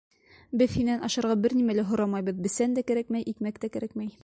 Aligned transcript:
Беҙ 0.61 0.77
һинән 0.77 1.03
ашарға 1.07 1.35
бер 1.43 1.55
нәмә 1.59 1.77
лә 1.81 1.85
һорамайбыҙ, 1.91 2.41
бесән 2.47 2.75
дә 2.79 2.85
кәрәкмәй, 2.91 3.27
икмәк 3.35 3.65
тә 3.67 3.73
кәрәкмәй. 3.77 4.13